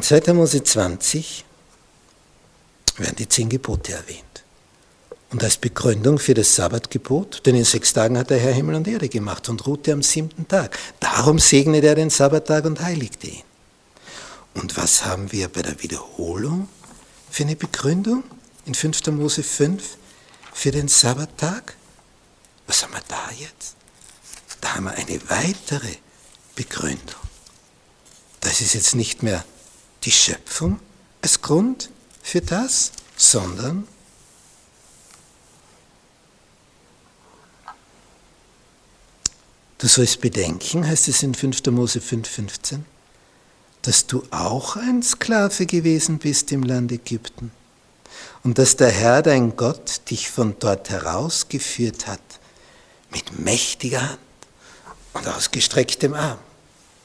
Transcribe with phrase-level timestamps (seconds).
[0.00, 0.32] In 2.
[0.32, 1.44] Mose 20
[2.96, 4.44] werden die zehn Gebote erwähnt.
[5.28, 8.88] Und als Begründung für das Sabbatgebot, denn in sechs Tagen hat der Herr Himmel und
[8.88, 10.78] Erde gemacht und ruhte am siebten Tag.
[11.00, 13.42] Darum segnete er den Sabbattag und heiligte ihn.
[14.54, 16.70] Und was haben wir bei der Wiederholung
[17.30, 18.24] für eine Begründung
[18.64, 19.06] in 5.
[19.08, 19.98] Mose 5
[20.54, 21.76] für den Sabbattag?
[22.66, 23.76] Was haben wir da jetzt?
[24.62, 25.96] Da haben wir eine weitere
[26.54, 27.20] Begründung.
[28.40, 29.44] Das ist jetzt nicht mehr
[30.04, 30.80] die Schöpfung
[31.22, 31.90] als Grund
[32.22, 33.86] für das, sondern
[39.80, 41.64] Du sollst bedenken, heißt es in 5.
[41.68, 42.80] Mose 5,15,
[43.80, 47.50] dass du auch ein Sklave gewesen bist im Land Ägypten
[48.42, 52.20] und dass der Herr, dein Gott, dich von dort herausgeführt hat
[53.10, 54.18] mit mächtiger Hand
[55.14, 56.38] und ausgestrecktem Arm.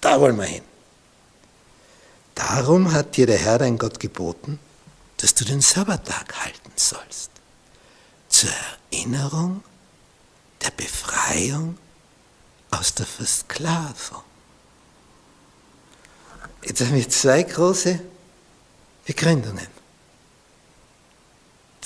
[0.00, 0.71] Da wollen wir hin.
[2.54, 4.58] Darum hat dir der Herr, dein Gott, geboten,
[5.16, 7.30] dass du den Sabbattag halten sollst.
[8.28, 8.50] Zur
[8.90, 9.64] Erinnerung
[10.60, 11.78] der Befreiung
[12.70, 14.22] aus der Versklavung.
[16.62, 17.98] Jetzt haben wir zwei große
[19.06, 19.68] Begründungen.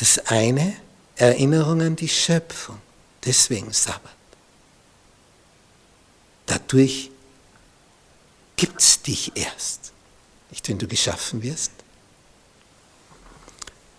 [0.00, 0.74] Das eine,
[1.14, 2.78] Erinnerung an die Schöpfung,
[3.24, 4.16] deswegen Sabbat.
[6.46, 7.12] Dadurch
[8.56, 9.92] gibt es dich erst,
[10.56, 11.70] nicht wenn du geschaffen wirst.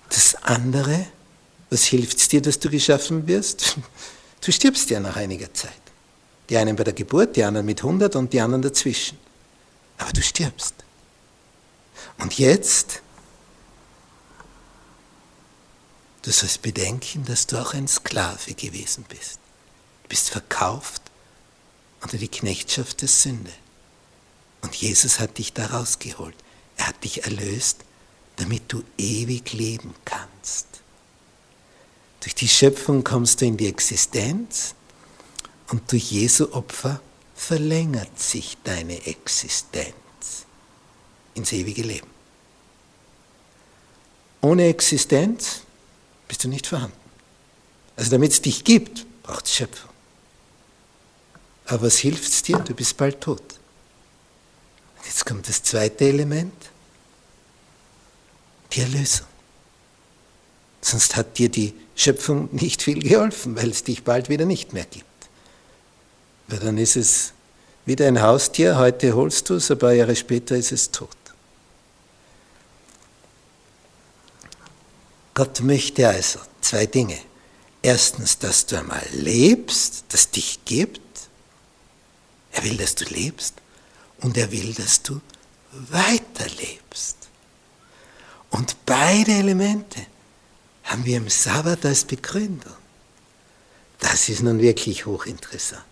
[0.09, 1.05] Das andere,
[1.69, 3.77] was hilft es dir, dass du geschaffen wirst?
[4.39, 5.81] Du stirbst ja nach einiger Zeit.
[6.47, 9.17] Die einen bei der Geburt, die anderen mit 100 und die anderen dazwischen.
[9.97, 10.75] Aber du stirbst.
[12.19, 13.01] Und jetzt,
[16.21, 19.39] du sollst bedenken, dass du auch ein Sklave gewesen bist.
[20.03, 21.01] Du bist verkauft
[22.01, 23.51] unter die Knechtschaft der Sünde.
[24.61, 26.35] Und Jesus hat dich da rausgeholt.
[26.77, 27.79] Er hat dich erlöst,
[28.37, 30.67] damit du ewig leben kannst.
[32.21, 34.75] Durch die Schöpfung kommst du in die Existenz
[35.69, 37.01] und durch Jesu Opfer
[37.35, 39.93] verlängert sich deine Existenz
[41.33, 42.09] ins ewige Leben.
[44.41, 45.61] Ohne Existenz
[46.27, 46.97] bist du nicht vorhanden.
[47.95, 49.89] Also damit es dich gibt, braucht es Schöpfung.
[51.65, 52.59] Aber was hilft es dir?
[52.59, 53.56] Du bist bald tot.
[55.07, 56.53] Jetzt kommt das zweite Element,
[58.73, 59.25] die Erlösung.
[60.81, 64.85] Sonst hat dir die Schöpfung nicht viel geholfen, weil es dich bald wieder nicht mehr
[64.85, 65.05] gibt.
[66.47, 67.33] Weil dann ist es
[67.85, 71.09] wieder ein Haustier, heute holst du es, ein paar Jahre später ist es tot.
[75.33, 77.17] Gott möchte also zwei Dinge.
[77.81, 80.99] Erstens, dass du einmal lebst, dass dich gibt.
[82.51, 83.53] Er will, dass du lebst
[84.21, 85.21] und er will, dass du
[85.71, 87.17] weiterlebst.
[88.49, 90.05] Und beide Elemente
[90.83, 92.73] haben wir im Sabbat als Begründung.
[93.99, 95.83] Das ist nun wirklich hochinteressant.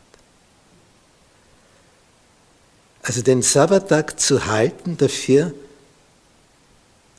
[3.03, 5.53] Also den Sabbattag zu halten dafür,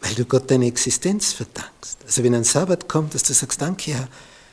[0.01, 1.99] weil du Gott deine Existenz verdankst.
[2.05, 4.09] Also wenn ein Sabbat kommt, dass du sagst, danke Herr,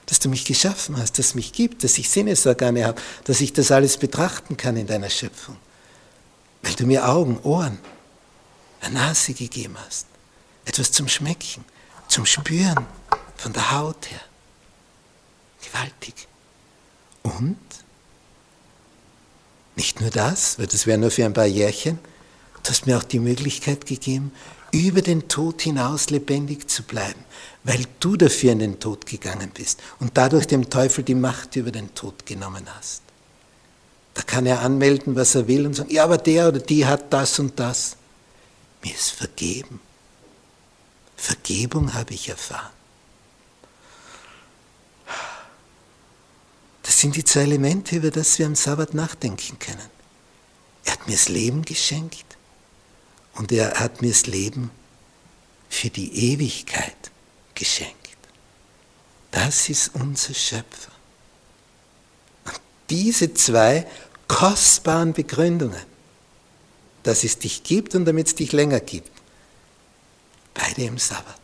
[0.05, 3.53] dass du mich geschaffen hast, dass es mich gibt, dass ich Sinnesorgane habe, dass ich
[3.53, 5.57] das alles betrachten kann in deiner Schöpfung.
[6.63, 7.77] Weil du mir Augen, Ohren,
[8.81, 10.07] eine Nase gegeben hast,
[10.65, 11.63] etwas zum Schmecken,
[12.07, 12.85] zum Spüren
[13.37, 14.21] von der Haut her.
[15.63, 16.27] Gewaltig.
[17.21, 17.57] Und
[19.75, 21.99] nicht nur das, weil das wäre nur für ein paar Jährchen,
[22.63, 24.31] du hast mir auch die Möglichkeit gegeben,
[24.71, 27.23] über den Tod hinaus lebendig zu bleiben,
[27.63, 31.71] weil du dafür in den Tod gegangen bist und dadurch dem Teufel die Macht über
[31.71, 33.01] den Tod genommen hast.
[34.33, 37.37] Kann er anmelden, was er will und sagen, ja, aber der oder die hat das
[37.37, 37.97] und das.
[38.83, 39.79] Mir ist vergeben.
[41.15, 42.71] Vergebung habe ich erfahren.
[46.81, 49.91] Das sind die zwei Elemente, über das wir am Sabbat nachdenken können.
[50.85, 52.25] Er hat mir das Leben geschenkt
[53.35, 54.71] und er hat mir das Leben
[55.69, 57.11] für die Ewigkeit
[57.53, 58.17] geschenkt.
[59.29, 60.91] Das ist unser Schöpfer.
[62.45, 62.59] Und
[62.89, 63.85] diese zwei
[64.33, 65.85] kostbaren Begründungen,
[67.03, 69.11] dass es dich gibt und damit es dich länger gibt,
[70.55, 71.39] beide im Sabbat.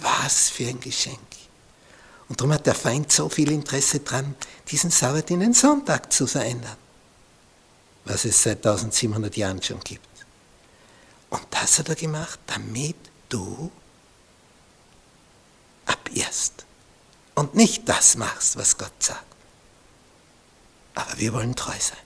[0.00, 1.18] Was für ein Geschenk.
[2.28, 4.36] Und darum hat der Feind so viel Interesse daran,
[4.68, 6.76] diesen Sabbat in den Sonntag zu verändern,
[8.04, 10.06] was es seit 1700 Jahren schon gibt.
[11.30, 12.96] Und das hat er gemacht, damit
[13.28, 13.70] du
[15.86, 16.64] abirrst
[17.34, 19.29] und nicht das machst, was Gott sagt.
[20.94, 21.98] Aber wir wollen treu sein.